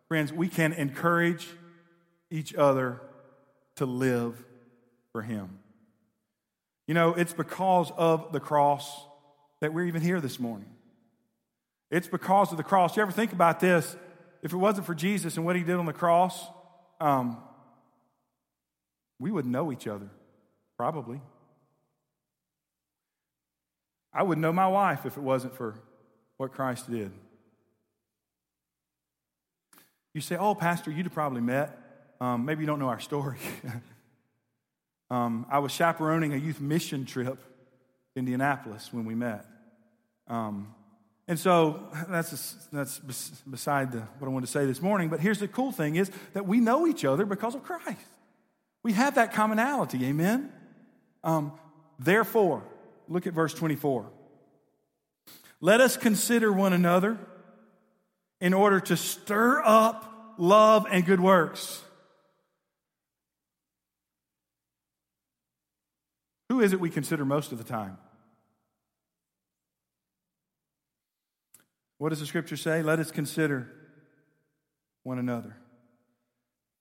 [0.07, 1.47] friends, we can encourage
[2.29, 3.01] each other
[3.75, 4.43] to live
[5.11, 5.59] for Him.
[6.87, 9.05] You know, it's because of the cross
[9.61, 10.69] that we're even here this morning.
[11.91, 12.95] It's because of the cross.
[12.95, 13.95] You ever think about this?
[14.41, 16.47] If it wasn't for Jesus and what He did on the cross,
[17.01, 17.37] um,
[19.19, 20.09] we wouldn't know each other,
[20.77, 21.21] probably.
[24.13, 25.75] I wouldn't know my wife if it wasn't for
[26.39, 27.11] what Christ did.
[30.13, 31.77] You say, Oh, Pastor, you'd probably met.
[32.21, 33.37] Um, maybe you don't know our story.
[35.11, 37.43] um, I was chaperoning a youth mission trip
[38.15, 39.45] in Indianapolis when we met.
[40.27, 40.73] Um,
[41.27, 45.09] and so that's, that's beside the, what I wanted to say this morning.
[45.09, 47.99] But here's the cool thing is that we know each other because of Christ.
[48.81, 50.53] We have that commonality, amen?
[51.21, 51.51] Um,
[51.99, 52.63] therefore,
[53.09, 54.09] look at verse 24.
[55.61, 57.17] Let us consider one another
[58.39, 61.83] in order to stir up love and good works.
[66.47, 67.97] Who is it we consider most of the time?
[71.97, 72.81] What does the scripture say?
[72.81, 73.69] Let us consider
[75.03, 75.57] one another.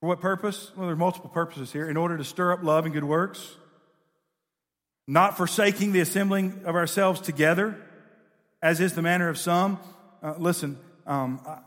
[0.00, 0.70] For what purpose?
[0.76, 1.90] Well, there are multiple purposes here.
[1.90, 3.56] In order to stir up love and good works,
[5.08, 7.76] not forsaking the assembling of ourselves together,
[8.62, 9.78] as is the manner of some.
[10.22, 11.58] Uh, listen, um, I,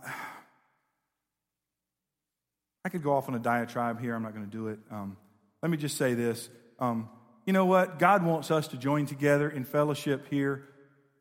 [2.86, 4.14] I, could go off on a diatribe here.
[4.14, 4.80] I'm not going to do it.
[4.92, 5.18] Um,
[5.62, 6.50] let me just say this.
[6.80, 7.10] Um,
[7.46, 7.98] you know what?
[7.98, 10.68] God wants us to join together in fellowship here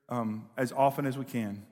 [0.08, 1.64] um, as often as we can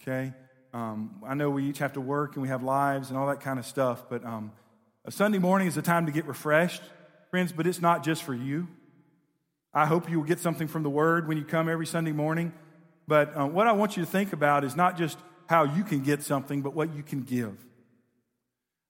[0.00, 0.32] okay?
[0.72, 3.40] Um, I know we each have to work and we have lives and all that
[3.40, 4.52] kind of stuff, but um,
[5.04, 6.82] a Sunday morning is a time to get refreshed,
[7.30, 8.68] friends, but it's not just for you.
[9.72, 12.52] I hope you will get something from the Word when you come every Sunday morning.
[13.08, 15.18] But uh, what I want you to think about is not just
[15.48, 17.56] how you can get something, but what you can give.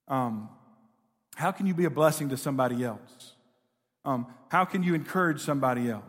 [0.09, 0.49] Um,
[1.37, 3.35] how can you be a blessing to somebody else?
[4.05, 6.03] Um, how can you encourage somebody else?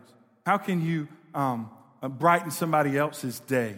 [0.44, 1.70] How can you um,
[2.02, 3.76] uh, brighten somebody else's day?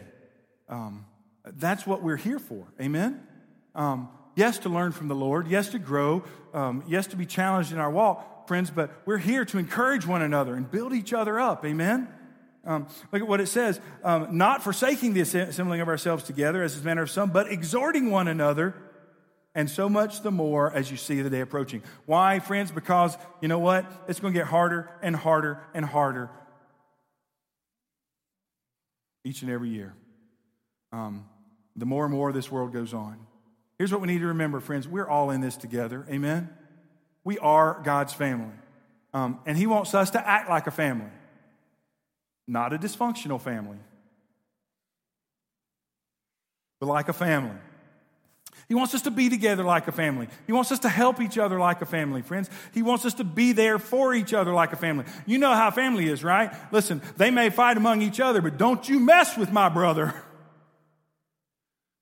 [0.67, 1.05] Um,
[1.45, 2.67] that's what we're here for.
[2.81, 3.21] Amen?
[3.75, 5.47] Um, yes, to learn from the Lord.
[5.49, 6.25] Yes, to grow.
[6.55, 10.23] Um, yes, to be challenged in our walk, friends, but we're here to encourage one
[10.23, 11.67] another and build each other up.
[11.67, 12.09] Amen?
[12.65, 16.77] Um, look at what it says um, not forsaking the assembling of ourselves together, as
[16.77, 18.75] is manner of some, but exhorting one another,
[19.55, 21.83] and so much the more as you see the day approaching.
[22.07, 22.71] Why, friends?
[22.71, 23.85] Because you know what?
[24.09, 26.31] It's going to get harder and harder and harder
[29.25, 29.95] each and every year.
[30.93, 31.27] Um,
[31.77, 33.19] the more and more this world goes on.
[33.79, 34.87] Here's what we need to remember, friends.
[34.87, 36.07] We're all in this together.
[36.11, 36.51] Amen?
[37.25, 38.55] We are God's family.
[39.15, 41.11] Um, and He wants us to act like a family,
[42.47, 43.79] not a dysfunctional family,
[46.81, 47.57] but like a family.
[48.69, 50.29] He wants us to be together like a family.
[50.47, 52.49] He wants us to help each other like a family, friends.
[52.73, 55.05] He wants us to be there for each other like a family.
[55.27, 56.51] You know how family is, right?
[56.73, 60.15] Listen, they may fight among each other, but don't you mess with my brother.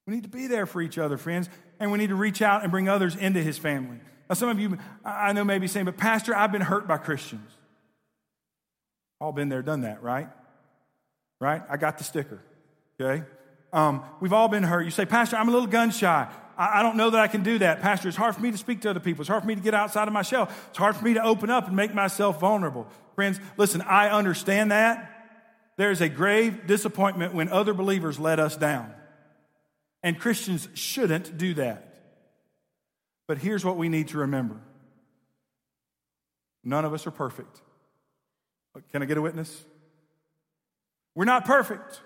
[0.07, 1.49] We need to be there for each other, friends,
[1.79, 3.99] and we need to reach out and bring others into his family.
[4.29, 6.97] Now, some of you, I know, may be saying, but Pastor, I've been hurt by
[6.97, 7.49] Christians.
[9.21, 10.29] All been there, done that, right?
[11.41, 11.63] Right?
[11.69, 12.41] I got the sticker,
[13.01, 13.25] okay?
[13.73, 14.83] Um, we've all been hurt.
[14.83, 16.29] You say, Pastor, I'm a little gun shy.
[16.57, 17.81] I, I don't know that I can do that.
[17.81, 19.23] Pastor, it's hard for me to speak to other people.
[19.23, 20.51] It's hard for me to get outside of my shell.
[20.71, 22.89] It's hard for me to open up and make myself vulnerable.
[23.15, 25.07] Friends, listen, I understand that.
[25.77, 28.93] There is a grave disappointment when other believers let us down.
[30.03, 31.87] And Christians shouldn't do that.
[33.29, 34.61] But here's what we need to remember
[36.65, 37.61] none of us are perfect.
[38.93, 39.65] Can I get a witness?
[41.15, 42.01] We're not perfect.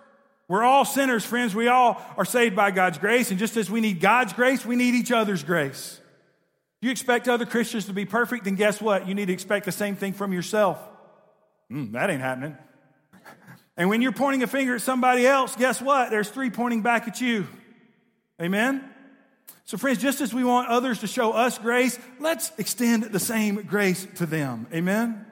[0.48, 1.55] We're all sinners, friends.
[1.55, 3.31] We all are saved by God's grace.
[3.31, 6.00] And just as we need God's grace, we need each other's grace.
[6.81, 9.09] You expect other Christians to be perfect, then guess what?
[9.09, 10.79] You need to expect the same thing from yourself.
[11.72, 12.57] Mm, that ain't happening.
[13.77, 16.11] And when you're pointing a finger at somebody else, guess what?
[16.11, 17.48] There's three pointing back at you.
[18.40, 18.88] Amen?
[19.64, 23.62] So, friends, just as we want others to show us grace, let's extend the same
[23.62, 24.68] grace to them.
[24.72, 25.27] Amen?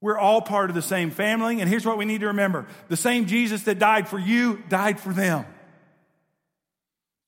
[0.00, 2.96] We're all part of the same family, and here's what we need to remember the
[2.96, 5.44] same Jesus that died for you died for them.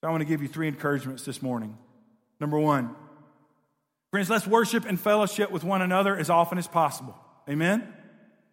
[0.01, 1.77] So I want to give you three encouragements this morning.
[2.39, 2.95] Number one,
[4.11, 7.15] friends, let's worship and fellowship with one another as often as possible.
[7.49, 7.93] Amen?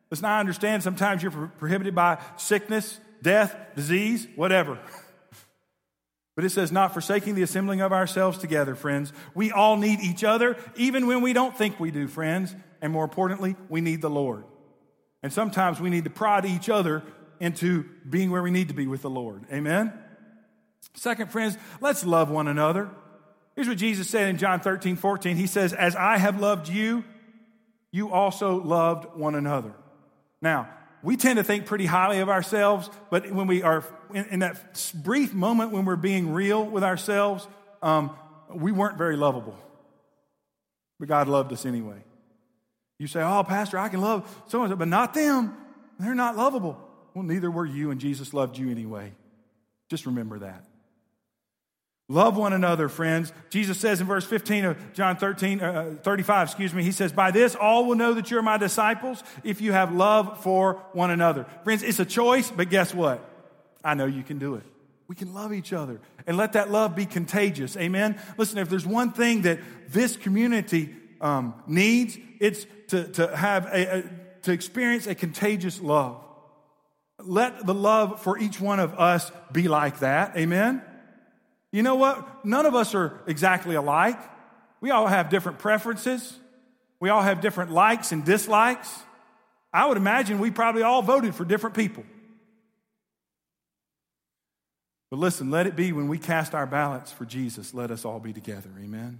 [0.09, 4.79] Listen, I understand sometimes you're prohibited by sickness, death, disease, whatever.
[6.37, 9.11] But it says, not forsaking the assembling of ourselves together, friends.
[9.33, 12.55] We all need each other, even when we don't think we do, friends.
[12.79, 14.43] And more importantly, we need the Lord.
[15.23, 17.01] And sometimes we need to prod each other
[17.39, 19.45] into being where we need to be with the Lord.
[19.51, 19.91] Amen?
[20.93, 22.91] Second, friends, let's love one another.
[23.55, 25.37] Here's what Jesus said in John 13, 14.
[25.37, 27.03] He says, As I have loved you,
[27.91, 29.73] you also loved one another.
[30.39, 30.69] Now,
[31.01, 33.83] we tend to think pretty highly of ourselves, but when we are
[34.13, 37.47] in, in that brief moment when we're being real with ourselves,
[37.81, 38.11] um,
[38.53, 39.57] we weren't very lovable.
[40.99, 42.03] But God loved us anyway.
[42.99, 45.55] You say, Oh, Pastor, I can love so and so, but not them.
[45.99, 46.81] They're not lovable.
[47.13, 49.13] Well, neither were you, and Jesus loved you anyway.
[49.89, 50.63] Just remember that.
[52.09, 53.33] Love one another, friends.
[53.49, 57.31] Jesus says in verse 15 of John 13, uh, 35, excuse me, he says, By
[57.31, 61.45] this all will know that you're my disciples if you have love for one another.
[61.65, 63.21] Friends, it's a choice, but guess what?
[63.87, 64.63] I know you can do it.
[65.07, 67.77] We can love each other and let that love be contagious.
[67.77, 68.19] Amen.
[68.37, 73.99] Listen, if there's one thing that this community um, needs, it's to, to have a,
[73.99, 74.03] a,
[74.41, 76.21] to experience a contagious love.
[77.23, 80.35] Let the love for each one of us be like that.
[80.35, 80.81] Amen.
[81.71, 82.45] You know what?
[82.45, 84.19] None of us are exactly alike.
[84.81, 86.37] We all have different preferences.
[86.99, 88.93] We all have different likes and dislikes.
[89.71, 92.03] I would imagine we probably all voted for different people.
[95.09, 98.19] But listen, let it be when we cast our ballots for Jesus, let us all
[98.19, 98.69] be together.
[98.81, 99.19] Amen.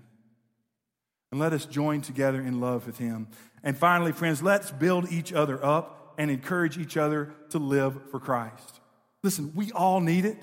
[1.31, 3.27] And let us join together in love with Him.
[3.63, 8.19] And finally, friends, let's build each other up and encourage each other to live for
[8.19, 8.79] Christ.
[9.23, 10.38] Listen, we all need it.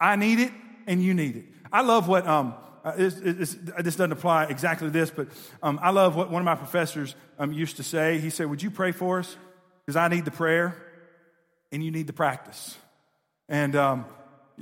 [0.00, 0.52] I need it
[0.86, 1.44] and you need it.
[1.72, 5.28] I love what, um, uh, it's, it's, this doesn't apply exactly to this, but
[5.62, 8.18] um, I love what one of my professors um, used to say.
[8.18, 9.36] He said, Would you pray for us?
[9.84, 10.76] Because I need the prayer
[11.70, 12.76] and you need the practice.
[13.48, 14.04] And, um,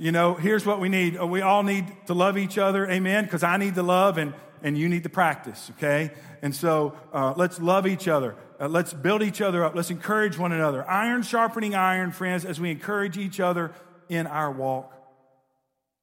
[0.01, 1.15] you know, here's what we need.
[1.15, 4.33] Uh, we all need to love each other, amen, because I need the love and,
[4.63, 6.09] and you need the practice, okay?
[6.41, 8.35] And so uh, let's love each other.
[8.59, 9.75] Uh, let's build each other up.
[9.75, 10.89] Let's encourage one another.
[10.89, 13.73] Iron sharpening iron, friends, as we encourage each other
[14.09, 14.91] in our walk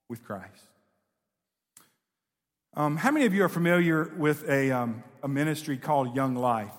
[0.09, 0.63] with Christ.
[2.75, 6.71] Um, how many of you are familiar with a, um, a ministry called Young Life?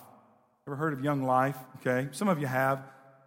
[0.66, 1.56] Ever heard of Young Life?
[1.80, 2.82] Okay, some of you have.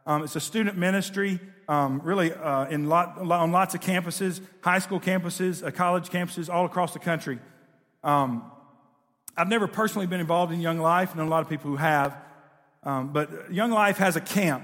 [0.08, 4.80] Um, it's a student ministry, um, really uh, in lot, on lots of campuses, high
[4.80, 7.40] school campuses, uh, college campuses, all across the country.
[8.04, 8.50] Um,
[9.36, 11.16] I've never personally been involved in Young Life.
[11.16, 12.16] Know a lot of people who have.
[12.84, 14.64] Um, but Young Life has a camp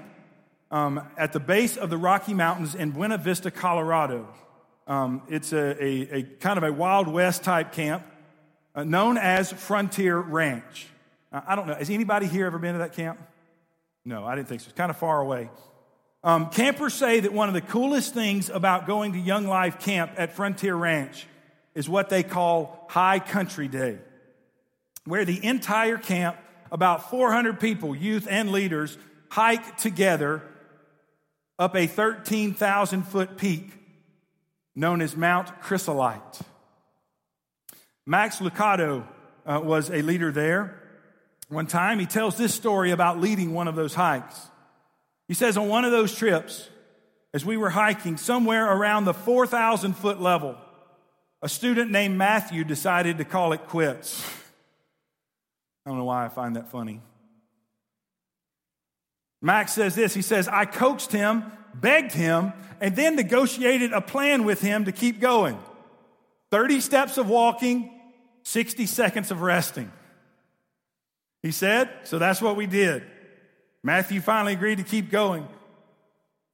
[0.72, 4.28] at the base of the Rocky Mountains in Buena Vista, Colorado.
[4.86, 8.04] Um, it's a, a, a, kind of a Wild West type camp
[8.74, 10.88] uh, known as Frontier Ranch.
[11.32, 11.76] I don't know.
[11.76, 13.20] Has anybody here ever been to that camp?
[14.04, 14.66] No, I didn't think so.
[14.66, 15.50] It's kind of far away.
[16.24, 20.12] Um, campers say that one of the coolest things about going to Young Life Camp
[20.18, 21.26] at Frontier Ranch
[21.76, 24.00] is what they call High Country Day,
[25.06, 26.36] where the entire camp,
[26.72, 28.98] about 400 people, youth and leaders,
[29.30, 30.44] hike together
[31.58, 33.72] up a 13,000 foot peak
[34.76, 36.42] known as Mount Chrysolite.
[38.06, 39.06] Max Lucado
[39.46, 40.82] uh, was a leader there.
[41.48, 44.48] One time, he tells this story about leading one of those hikes.
[45.30, 46.68] He says, On one of those trips,
[47.34, 50.58] as we were hiking somewhere around the 4,000 foot level,
[51.42, 54.28] a student named Matthew decided to call it quits.
[55.86, 57.02] I don't know why I find that funny.
[59.42, 61.44] Max says this He says, I coaxed him,
[61.76, 62.52] begged him,
[62.82, 65.60] and then negotiated a plan with him to keep going
[66.52, 67.92] 30 steps of walking,
[68.44, 69.92] 60 seconds of resting.
[71.44, 73.04] He said, so that's what we did.
[73.84, 75.48] Matthew finally agreed to keep going.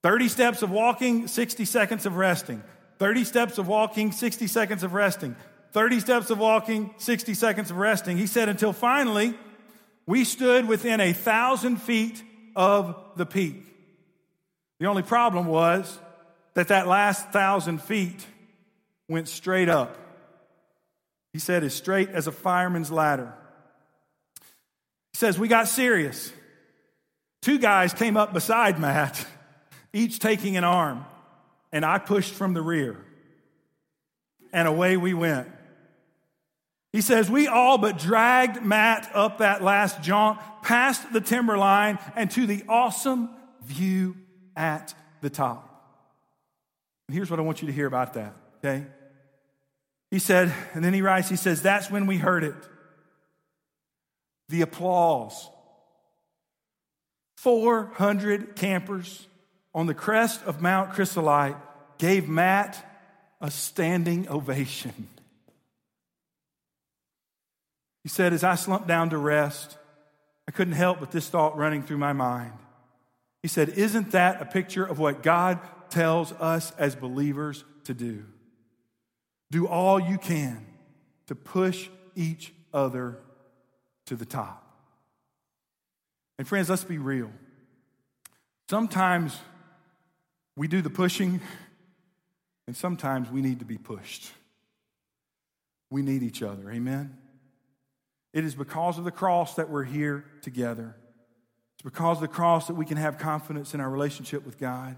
[0.03, 2.63] 30 steps of walking, 60 seconds of resting.
[2.99, 5.35] 30 steps of walking, 60 seconds of resting.
[5.71, 8.17] 30 steps of walking, 60 seconds of resting.
[8.17, 9.33] He said, until finally,
[10.05, 12.23] we stood within a thousand feet
[12.55, 13.65] of the peak.
[14.79, 15.99] The only problem was
[16.53, 18.25] that that last thousand feet
[19.09, 19.97] went straight up.
[21.33, 23.33] He said, as straight as a fireman's ladder.
[25.13, 26.31] He says, We got serious.
[27.45, 29.23] Two guys came up beside Matt,
[29.93, 31.05] each taking an arm,
[31.71, 33.05] and I pushed from the rear.
[34.51, 35.47] And away we went.
[36.91, 41.99] He says, We all but dragged Matt up that last jaunt, past the timber line,
[42.15, 43.29] and to the awesome
[43.63, 44.15] view
[44.55, 45.71] at the top.
[47.07, 48.87] And here's what I want you to hear about that, okay?
[50.09, 52.55] He said, and then he writes, he says, That's when we heard it.
[54.49, 55.51] The applause.
[57.35, 59.27] 400 campers
[59.73, 61.57] on the crest of Mount Chrysolite
[61.97, 62.83] gave Matt
[63.41, 65.07] a standing ovation.
[68.03, 69.77] He said, As I slumped down to rest,
[70.47, 72.53] I couldn't help but this thought running through my mind.
[73.41, 75.59] He said, Isn't that a picture of what God
[75.89, 78.25] tells us as believers to do.
[79.51, 80.65] Do all you can
[81.27, 83.19] to push each other
[84.07, 84.64] to the top.
[86.37, 87.31] And friends, let's be real.
[88.69, 89.37] Sometimes
[90.55, 91.39] we do the pushing,
[92.67, 94.31] and sometimes we need to be pushed.
[95.89, 96.71] We need each other.
[96.71, 97.17] Amen?
[98.33, 100.95] It is because of the cross that we're here together.
[101.75, 104.97] It's because of the cross that we can have confidence in our relationship with God.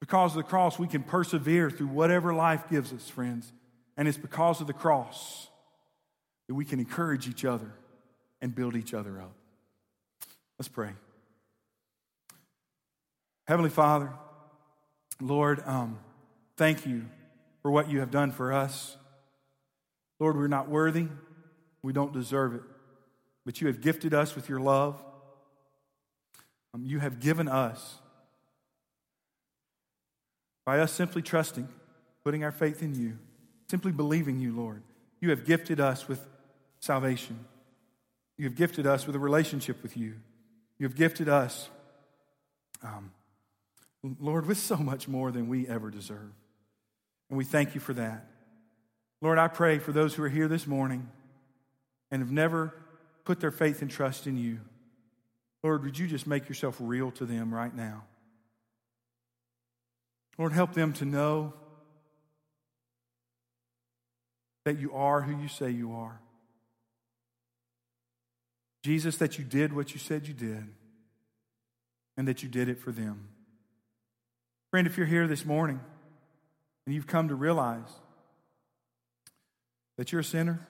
[0.00, 3.52] Because of the cross, we can persevere through whatever life gives us, friends.
[3.96, 5.48] And it's because of the cross
[6.46, 7.72] that we can encourage each other
[8.40, 9.34] and build each other up.
[10.64, 10.92] Let's pray.
[13.46, 14.10] Heavenly Father,
[15.20, 15.98] Lord, um,
[16.56, 17.04] thank you
[17.60, 18.96] for what you have done for us.
[20.18, 21.08] Lord, we're not worthy,
[21.82, 22.62] we don't deserve it,
[23.44, 25.04] but you have gifted us with your love.
[26.72, 27.96] Um, you have given us,
[30.64, 31.68] by us simply trusting,
[32.24, 33.18] putting our faith in you,
[33.68, 34.82] simply believing you, Lord,
[35.20, 36.26] you have gifted us with
[36.80, 37.44] salvation.
[38.38, 40.14] You have gifted us with a relationship with you.
[40.78, 41.68] You have gifted us,
[42.82, 43.12] um,
[44.20, 46.32] Lord, with so much more than we ever deserve.
[47.30, 48.26] And we thank you for that.
[49.20, 51.08] Lord, I pray for those who are here this morning
[52.10, 52.74] and have never
[53.24, 54.60] put their faith and trust in you.
[55.62, 58.04] Lord, would you just make yourself real to them right now?
[60.36, 61.54] Lord, help them to know
[64.64, 66.20] that you are who you say you are.
[68.84, 70.68] Jesus, that you did what you said you did,
[72.18, 73.28] and that you did it for them.
[74.70, 75.80] Friend, if you're here this morning
[76.84, 77.88] and you've come to realize
[79.96, 80.68] that you're a sinner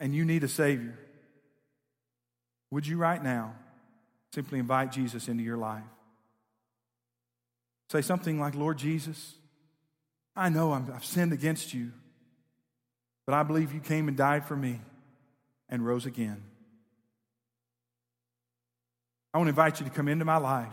[0.00, 0.98] and you need a Savior,
[2.70, 3.54] would you right now
[4.34, 5.84] simply invite Jesus into your life?
[7.92, 9.34] Say something like, Lord Jesus,
[10.34, 11.92] I know i have sinned against you,
[13.26, 14.80] but I believe you came and died for me
[15.68, 16.42] and rose again.
[19.34, 20.72] I want to invite you to come into my life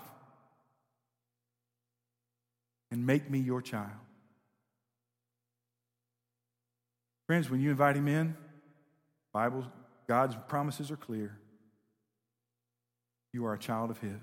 [2.92, 3.90] and make me your child.
[7.26, 8.38] Friends, when you invite him in,
[9.34, 9.66] Bible,
[10.08, 11.36] God's promises are clear.
[13.34, 14.20] You are a child of his.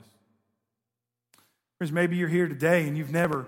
[1.78, 3.47] Friends, maybe you're here today and you've never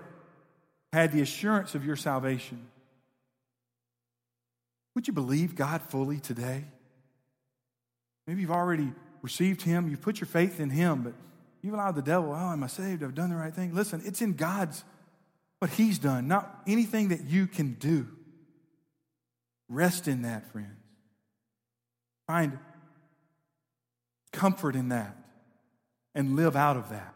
[0.91, 2.67] had the assurance of your salvation.
[4.95, 6.65] Would you believe God fully today?
[8.27, 8.91] Maybe you've already
[9.21, 11.13] received Him, you've put your faith in Him, but
[11.61, 13.03] you've allowed the devil, oh, am I saved?
[13.03, 13.73] I've done the right thing.
[13.73, 14.83] Listen, it's in God's,
[15.59, 18.07] what He's done, not anything that you can do.
[19.69, 20.67] Rest in that, friends.
[22.27, 22.59] Find
[24.31, 25.15] comfort in that
[26.15, 27.13] and live out of that.